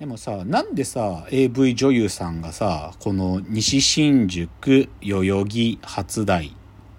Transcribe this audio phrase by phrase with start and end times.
[0.00, 6.50] でもさ、なんでさ、AV 女優さんがさ、この西新宿、代々木、初台っ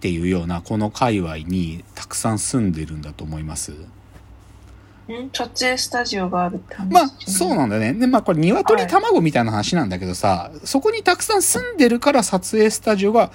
[0.02, 3.72] ていうようなこの界隈にたくさん住んでるんだと思います？
[3.72, 7.94] ん撮影スタジオがあるって話まあ、そうなんだよね。
[7.96, 13.32] で、まあこれ鶏卵みたいな話なんだけどさ、そこにたくさん住んでるから撮影スタジオが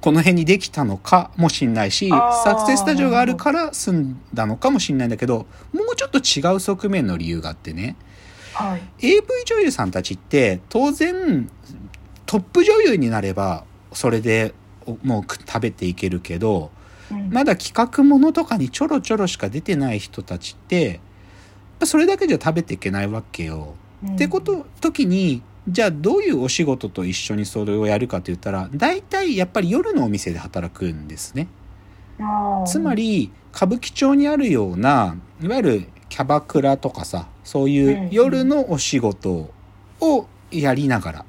[0.00, 7.96] この辺にできたのかもしんないし、撮影スタジオがあるから住んだのかもしんないんだけど、もうちょっと違う側面の理由があってね、
[8.52, 8.82] はい。
[8.98, 11.50] AV 女優さんたちって当然
[12.26, 14.54] トップ女優になればそれで
[14.86, 16.70] おもう食べていけるけど
[17.10, 21.00] うんまだ企画ものとかにちょろちょろしか出てない人たちって
[21.84, 23.74] それだけじゃ食べていけないわけよ。
[24.14, 31.48] ってこと時にじゃあどういうお仕事と一緒にそれをやるかと言ったら大体やっぱり夜のお店で働くんですね。
[32.66, 39.50] つまり歌舞伎町にあるようないわゆるキャバクラとかさそういう夜のお仕事
[39.98, 41.24] をやりながら。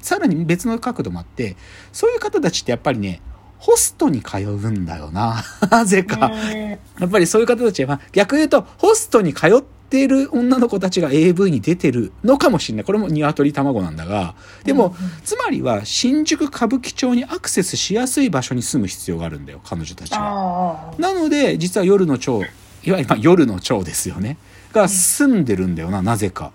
[0.00, 1.56] さらに別の角度もあって
[1.92, 3.20] そういう方たちってやっぱりね
[3.58, 5.42] ホストに通うんだよな。
[5.68, 6.26] な ぜか。
[6.26, 12.84] うんやっぱりそういう方たちは、まあ、逆に言うと、ホストに通っている女の子たちが AV に出てるのかもしれない。
[12.84, 14.34] これも鶏卵なんだが、
[14.64, 14.94] でも、
[15.24, 20.94] つまりは新宿歌舞伎町にアクセスしやすい場所に住む必要があるんだよ、彼女たちは。
[20.98, 22.42] なので、実は夜の蝶、
[22.84, 24.36] いわゆるまあ夜の蝶ですよね。
[24.72, 26.52] が住んでるんだよな、なぜか。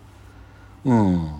[0.83, 1.31] うん。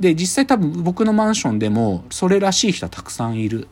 [0.00, 3.68] で、実際多分僕のマンションでも、それらしい人はたくさんいる。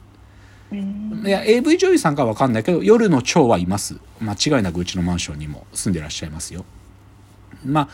[0.72, 3.96] うんいや、AV 女優さんかはわかんないけど、夜の蝶はいます。
[4.20, 6.64] 間違いなくうちのマンションにも住んでらっしゃいますよ。
[7.64, 7.88] まあ、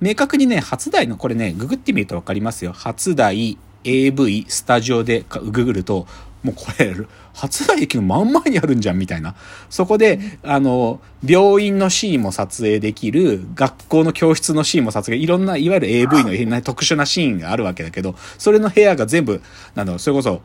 [0.00, 2.72] 明確にね、初台の、これね、ググってみるとわかりますよ。
[2.72, 6.06] 初台 AV スタジオでかググると、
[6.42, 6.94] もうこれ、
[7.34, 9.34] 初台駅の真ん前にあるんじゃんみたいな。
[9.70, 19.40] そこで、あの、病院のシーンも撮影できる、学校の教室のシーンも撮影、いろんな、いわゆる AV の変な特殊なシーンがあるわけだけど、それの部屋が全部、
[19.74, 20.42] なんだろう、それこそ、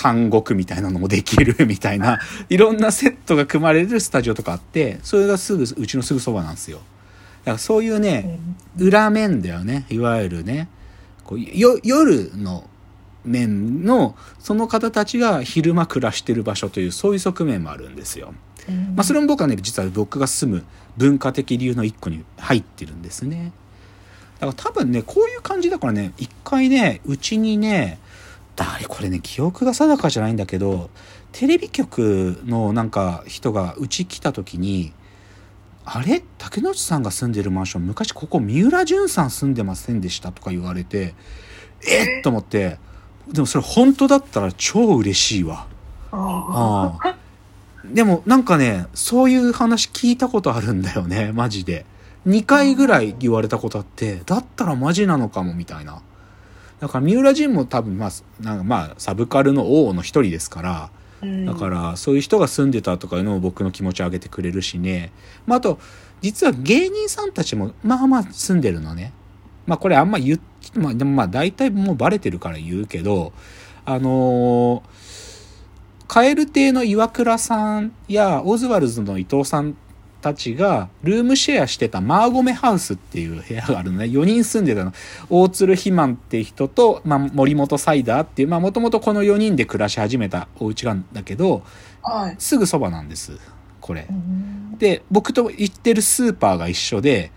[0.00, 6.78] 監獄みたいなのもできるみたいな、いろんなセットが組まれるスタジオとかあって、それがすぐ、うちのすぐそばなんですよ。
[6.78, 8.38] だからそういうね、
[8.78, 9.86] 裏面だよね。
[9.90, 10.68] いわゆるね。
[11.24, 12.68] こうよ夜の
[13.24, 18.34] 面の、その方たちが昼間暮らしてる場所という、そういう側面もあるんですよ。
[18.94, 20.64] まあそれも僕はね、実は僕が住む
[20.96, 23.52] 文化的理由の一個に入ってるんですね。
[24.40, 27.98] だから多分ね、こういう感じだからね、一回ね、うちにね、
[28.56, 30.90] 誰これね、記憶が定かじゃないんだけど、
[31.32, 34.92] テレビ局のなんか人がうち来た時に、
[35.84, 36.22] あれ？
[36.38, 41.14] 竹野内さんが住んでるマンション、昔ここ三浦淳さん住んでませんでしたとか言われて、
[41.86, 42.78] えっと思って、
[43.28, 45.66] でもそれ本当だったら超嬉しいわ。
[46.12, 47.16] あああ
[47.84, 51.84] でもなんかね、そういう話聞いたことあるんだよね、マジで。
[52.26, 56.00] 2回ぐらい言われたことあって、だったらマジなのかもみたいな。
[56.80, 65.12] だから三浦淳も多分まあ、なんかまあ、サブカルの王の一人ですから、ーだからそういう人が住んでたとかいうのも僕の気持ちを上げてくれるしね。
[65.46, 65.78] まあ、あと、
[66.20, 69.12] 実は芸人さんたちもまあまあ住んでるのね。
[69.66, 70.40] まあこれあんま言っ、
[70.74, 73.32] まあでもまあ大体もうバレてるから言うけど、
[73.84, 74.82] あのー、
[76.06, 79.76] 蛙亭の岩倉さんやオズワルズの伊藤さん
[80.24, 84.06] たちがルームシェアしてたマーゴメハウスっていう部屋があるのね。
[84.06, 84.92] 4人住んでたの。
[85.28, 91.62] 大鶴ひまんって人と、まあ、森本サイダーっていう、まあもともとこの4人で暮らし始めたお家なんだけど、
[92.02, 92.36] はい。
[92.38, 93.38] すぐそばなんです。
[93.82, 94.12] これう。
[94.14, 97.30] んで、僕と行ってるスーパーが一緒で、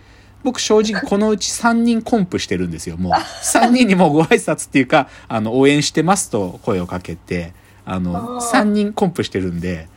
[0.47, 2.95] 僕正直このうち3人コンプしてるんですよ。
[2.95, 7.53] もう3人にもうご挨拶っていうか、あの、応援してますと声をかけて、
[7.83, 9.89] あの、あー3人コンプしてるんで、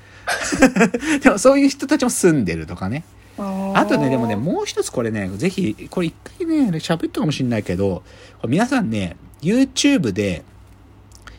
[1.22, 3.04] でもそういう人たちも住んでるとかね。
[3.38, 8.02] あとね、でもね、もう一つこれね、ぜひ、これ一回ね、喋ったかもしれないけど、
[8.48, 10.42] 皆さんね、YouTube で、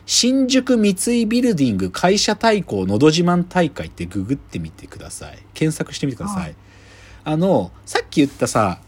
[0.06, 5.38] 新宿三井ビルディング会社対抗のど自慢大会ってググってみてください。
[5.52, 6.42] 検索してみてください。
[6.44, 6.54] はい
[7.24, 8.80] あの、さっき言ったさ、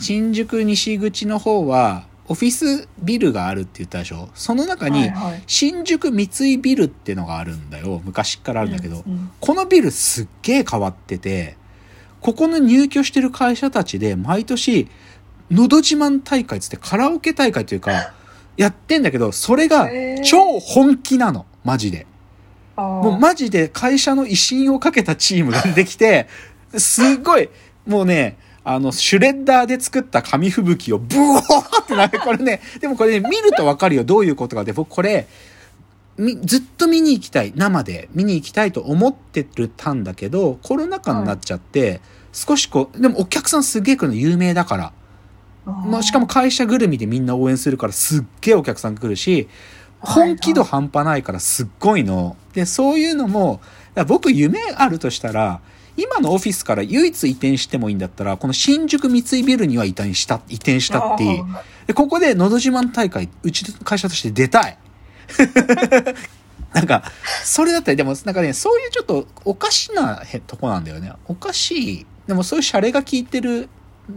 [0.00, 4.28] 新宿西口の方は、オフィスビルがあるって言ったでしょ？
[4.34, 5.10] その中に、
[5.46, 8.00] 新宿三井ビルってのがあるんだよ。
[8.04, 9.02] 昔っからあるんだけど。
[9.06, 11.56] うんこのビルすっげえ変わってて、
[12.20, 14.88] ここの入居してる会社たちで毎年、
[15.50, 18.12] のど自慢大会つってカラオケ大会というか、
[18.56, 19.88] やってんだけど、それが
[20.24, 21.46] 超本気なの。
[21.64, 22.06] マジで。
[22.76, 26.28] もうマジで会社の威信をかけたチームが出てきて、
[26.78, 27.50] すっごい、
[27.86, 32.20] もうね、あの、シュレッダーで作った紙吹雪をブワーってなる。
[32.20, 34.04] これね、 でもこれね、見るとわかるよ。
[34.04, 35.26] どういうことかで、僕これ、
[36.18, 37.52] みずっと見に行きたい。
[37.56, 42.00] 生で見に行きたいと思ってるたんだけど、コロナ禍になっちゃって、
[42.32, 44.92] 少しこう、でもお客さんすげえ来るの有名だから。
[45.64, 49.48] まあ、しかも会社ぐるみでみんな応援するからすっげえお客さん来るし、
[50.00, 52.36] 本気度半端ないからすっごいの。
[52.54, 53.60] で、そういうのも、
[54.06, 55.60] 僕夢あるとしたら、
[55.96, 61.42] 今のオフィスから唯一移転してもいいんだったら、この新宿三井ビルには移転した、移転したっていい。
[61.86, 64.78] で、ここでのど自慢大会、うちの会社として出たい。
[66.72, 67.02] なんか、
[67.44, 71.12] それだったり、でも、なんかね、そういうちょっとおかしなとこなんだよね。
[71.26, 72.06] おかしい。
[72.26, 73.68] でもそういうシャレが効いてる、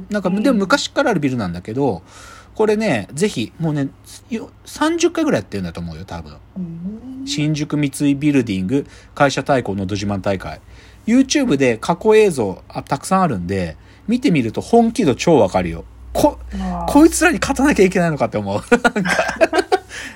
[0.09, 2.03] なんか、でも昔からあるビルなんだけど、
[2.55, 3.89] これね、ぜひ、もうね、
[4.29, 6.37] 30回ぐらいやってるんだと思うよ、多分。
[7.25, 8.85] 新宿三井ビルディング
[9.15, 10.61] 会社対抗のど自慢大会。
[11.05, 13.77] YouTube で過去映像あたくさんあるんで、
[14.07, 15.85] 見てみると本気度超わかるよ。
[16.13, 16.39] こ、
[16.87, 18.61] こいつらに勝たなきゃいけないのかって思う。
[18.71, 19.11] なんか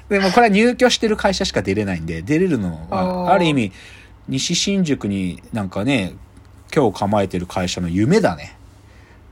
[0.10, 3.72] でもこれは入居してる会社しか出れないんで、出れるのは、ある意味、
[4.28, 6.14] 西新宿になんかね、
[6.74, 8.58] 今日構えてる会社の夢だね。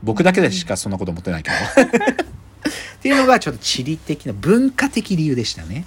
[0.02, 1.56] 僕だけでしかそんなこと思ってないけど。
[1.56, 5.84] っていうのがちょっと地理的な文化的理由でしたね。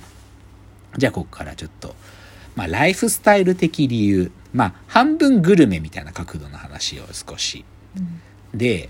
[0.97, 1.95] じゃあここからちょっと、
[2.59, 7.63] まあライフスタイル的理由、まあ半分グルメみたいな角度の話を少し。
[7.95, 8.89] うん、で、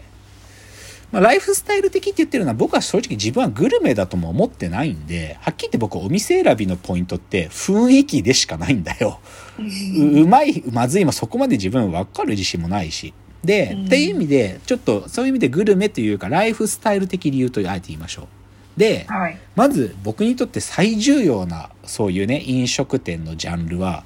[1.12, 9.20] まあ、ライフスタイル的って言ってるのは僕は正直自分はグルメだとも思ってないんで、はっきり言って僕お店選びのポイントって雰囲気でしかないんだよ。
[9.60, 13.14] ううまい、まずいもそこまで自分分かる自信もないし。
[13.44, 18.39] で、っていう意味で、ちょっとそういう意味でグルメというかライフスタイル的理由とあえて言いましょう。
[18.80, 24.06] で、はい、まず僕にとって最重要なそういうね、飲食店のジャンルは、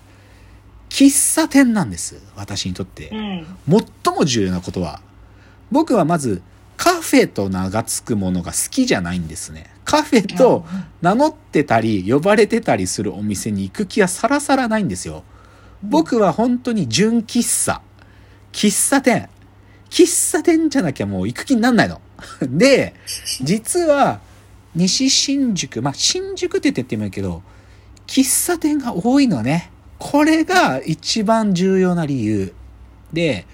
[0.90, 2.22] 喫茶店なんです。
[2.36, 3.10] 私にとって。
[3.10, 3.46] うん、
[4.04, 5.00] 最も重要なことは、
[5.72, 6.42] 僕はまず
[6.76, 9.70] カフェと名が付くものが好きじゃないんですね。
[9.86, 10.66] カフェと
[11.02, 15.24] 名乗ってたり、呼ばれてたりするお店に行く気はさらさらないんですよ。
[15.84, 17.82] 僕は本当に純喫茶。
[18.52, 19.30] 喫茶店。
[19.92, 22.02] 喫茶店じゃなきゃもう行く気になんないの。
[22.42, 22.96] で、
[23.42, 24.20] 実は、
[24.76, 27.44] 西新宿、まあ、新宿って言ってもいいけど、
[28.08, 29.72] 喫茶店が多いのね。
[30.00, 32.54] これが一番重要な理由。
[33.14, 33.46] で、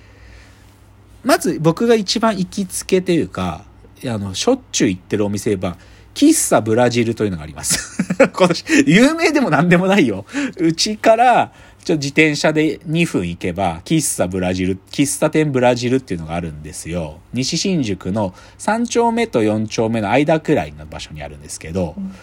[1.24, 3.66] まず僕が一番行きつけというか、
[4.06, 5.78] あの、しょっちゅう行ってるお店は、
[6.14, 8.04] 喫茶ブラジルというのがあります。
[8.34, 10.26] 今年、有名でも何でもないよ。
[10.58, 17.20] うちから、ちょ自転車で2分行けば、喫茶ブラジル、喫茶店ブラジルっていうのがあるんですよ。
[17.34, 22.14] 西新宿の3丁目と4丁目の間くらいの場所にあるんですけど、うん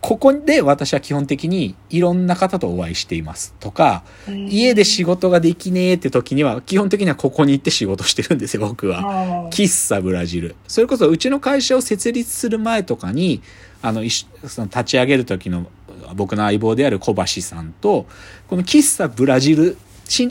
[0.00, 9.50] ここで私は基本的にいろんな方とお会いしていますとか、家で仕事ができねえって時には、基本的にはここに行って仕事してるんですよ、僕は。
[9.52, 10.56] 喫茶ブラジル。
[10.66, 13.42] それこそうちの会社を設立する前とかに、
[13.82, 14.02] あの、
[14.46, 15.66] その立ち上げる時の
[16.14, 18.06] 僕の相棒である小橋さんと、
[18.48, 19.76] この喫茶ブラジル、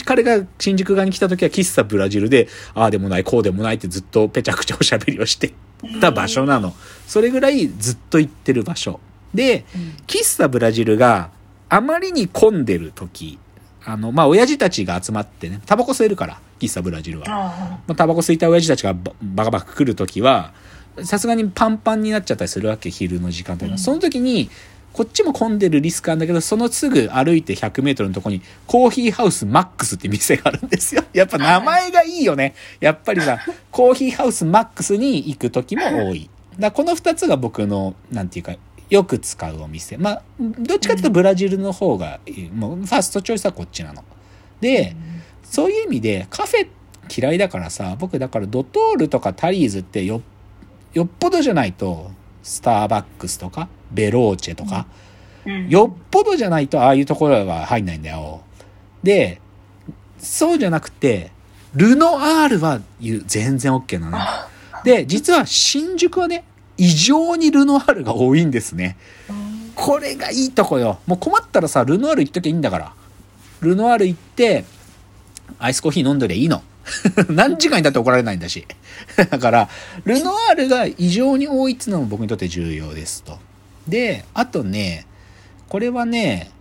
[0.06, 5.54] 彼が新宿側に来た時は喫茶ブラジルで、ああでもない、こうでもないってずっとぺちゃくちゃおしゃべりをして
[6.02, 6.74] た場所なの。
[7.08, 9.00] それぐらいずっと行ってる場所。
[9.34, 9.66] で、
[10.08, 11.30] 喫茶ブラジルが
[11.70, 13.40] あまりに混んでる時、
[13.86, 17.28] あの、まあ、親父たちが集まってね、タバコ吸えるから、喫茶ブラジルは。
[17.88, 20.54] まあ、タバコ吸いた親父たちがバカバカ来る時は、
[21.04, 24.50] さすがにパンパンになっちゃったりするわけ、昼の時間帯、うん、その時に、
[24.94, 31.04] こっちも混んでるリスクあるんだけど、そのすぐ歩いて100メートルのとこに、コーヒーハウスマックスって店があるんですよ。
[31.14, 32.56] やっぱ名前がいいよね。
[32.80, 33.40] やっぱりさ、
[33.72, 36.30] コーヒーハウスマックスに行く時も多い。
[36.60, 38.56] だこの2つが僕の、なんていうか、
[38.90, 39.98] よく使うお店。
[39.98, 42.20] まあ、どっちかというとブラジルの方が、
[42.54, 44.04] もうファーストチョイスはこっちなの。
[44.60, 44.96] で、
[45.44, 46.68] そういう意味でカフェ
[47.16, 50.22] 嫌いだからさ、僕だからドトールとかタリーズってよ
[50.94, 52.12] よっぽどじゃないと、
[52.44, 54.86] スターバックスとか、ベローチェとか、
[55.68, 58.42] よっぽどじゃないとああいうところは入んないんだよ。
[59.04, 59.42] で、
[60.20, 61.32] そうじゃなくて、
[61.76, 64.18] ルノアールは全然 OK なの。
[64.84, 66.44] で、実は新宿はね、
[66.78, 68.98] 異常にルノアールが多いんですね。
[69.76, 71.00] これがいいとこよ。
[71.06, 72.94] もう困ったらさ、ルノアール行っときゃいいんだから。
[73.62, 74.66] ルノアール行って、
[75.58, 76.62] アイスコーヒー飲んどりゃいいの。
[77.30, 78.66] 何時間にだって怒られないんだし。
[79.16, 79.70] だから、
[80.06, 83.38] ルノアールが異常に多いっていうのも僕にとって重要ですと。
[83.90, 85.06] で、あとね、
[85.68, 86.52] これはね、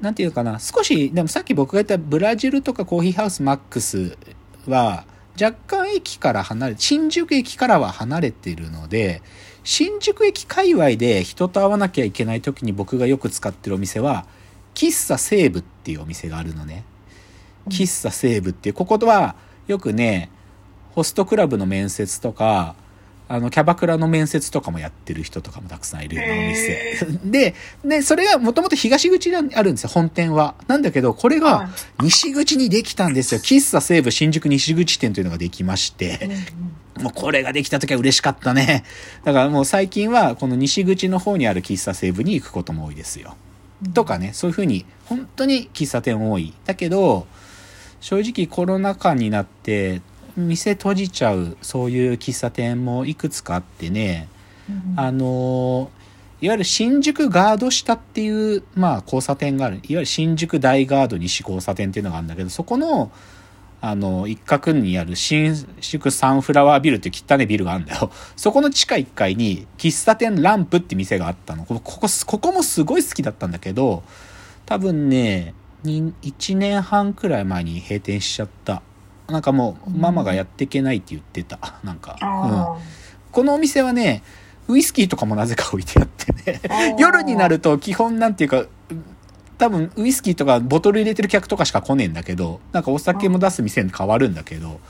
[0.00, 4.18] なんていうかな、少し、でもさっき僕が言ったブラジルとかコーヒーハウスマックス
[4.66, 5.04] は、
[5.40, 9.22] 若干駅から離れ、新宿駅からは離れているので、
[9.64, 14.26] 新宿駅界隈で人と会わなきゃいけない時に僕がよく使ってるお店は、
[14.74, 16.84] 喫茶西部っていうお店があるのね。
[17.68, 20.30] 喫茶西部っていう、ここはよくね、
[20.94, 22.76] ホストクラブの面接とか、
[23.26, 26.96] あの、キャバクラの面接とかもやってる人とかもたくさんいるようなお店へ。
[27.24, 27.54] で、
[27.84, 30.54] で、それがもともと東口にあるんですよ、本店は。
[30.68, 31.70] なんだけど、これが
[32.02, 33.40] 西口にできたんですよ。
[33.40, 36.28] 喫茶西武新宿西口店というのができまして。
[37.00, 38.84] もうこれができた時は嬉しかったね。
[39.24, 43.36] だからもう最近はこの西口の方にある喫茶西武に行くことも多いですよ。
[43.94, 46.52] とかね、そういうふうに本当に喫茶店多い。
[46.66, 47.26] だけど、
[48.00, 50.02] 正直コロナ禍になって
[50.36, 54.28] 店閉じちゃうそういう喫茶店もいくつかあってね、
[54.96, 55.90] あの
[56.40, 59.76] いわゆる新宿ガード下っていう、まあ、交差点がある。
[59.76, 63.10] いわゆる新宿大ガード西交差点っていうのがあるんだけどそこの
[63.80, 68.10] あの一角にある新宿サンフラワービルっていう汚いビルがあるんだよ。
[68.34, 71.64] そこの地下1階に喫茶店ランプって店があったの。
[71.64, 74.02] ここここもすごい好きだったんだけど
[74.66, 78.82] 多分ねに1年半くらい前に閉店しちゃった
[79.28, 81.58] なんかもうママがやっていけないって言ってた。
[81.82, 82.76] なんか、うん、あ
[83.32, 84.22] このお店はね
[84.68, 86.60] ウイスキーとかもなぜか置いてあってね。
[86.62, 86.98] ー。
[86.98, 88.64] 夜になると基本なんていうか
[89.58, 94.80] 多分ウイスキーとかボトル入れてる客とかしか来ねえんだけどなんかお酒も出す店に変わるんだけど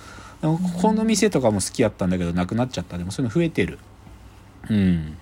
[0.41, 2.99] でもこの店とかも好きやったんだけどなくなっちゃった。
[2.99, 3.79] でもそういうの増えてる。
[4.69, 5.17] うん。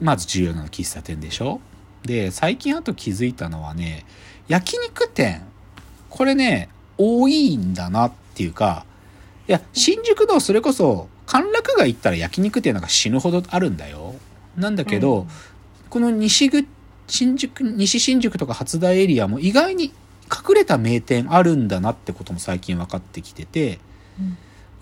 [0.00, 1.60] まず重要な喫茶店でしょ。
[2.04, 4.06] で最近あと気づいたのはね
[4.48, 5.42] 焼肉店。
[6.08, 8.84] これね多いんだなっていうか
[9.48, 14.14] いや新宿のそれこそ歓楽街行ったら焼肉店なんか死ぬほどあるんだよ。
[14.56, 15.26] なんだけど、
[15.90, 16.66] この西口
[17.06, 23.78] 新宿西新宿とか初台エリアも意外に隠れた名店あるんだなってことも最近分かってきてて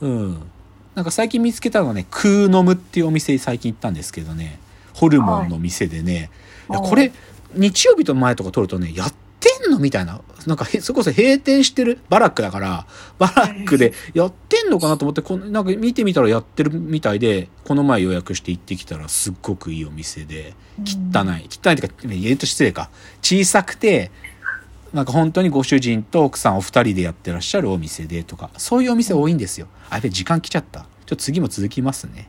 [0.01, 0.51] うん。
[0.95, 4.59] なんか最近見つけたのはね空飲むっていうお店に最近行ったんですけどね。
[4.95, 6.31] ホルモンの店でね、
[6.71, 6.73] い。
[6.73, 7.13] やこれ
[7.55, 9.15] 日曜日と前とか撮るとねやっ
[9.63, 9.79] てんの？
[9.79, 10.21] みたいな。
[10.47, 12.87] なんかへそれこそ閉店してるバラックだから
[13.19, 21.49] バラックでやってんのかなと思ってこのなんか見てみたらやってるみたいでこの前予約して行ってきたらすっごくいいお店で汚い。
[21.51, 22.91] 汚いってか言うと失礼か。
[23.23, 24.13] 小さくて
[24.93, 29.67] なんか本当にご主人と奥さんお二人でやってらっしゃるお店でとかそういうお店多いんですよ。
[29.91, 30.81] あれ時間来ちゃった。
[30.81, 32.29] ちょっと次も続きますね